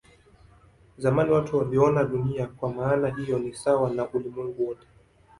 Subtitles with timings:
[0.97, 4.87] Zamani watu waliona Dunia kwa maana hiyo ni sawa na ulimwengu wote.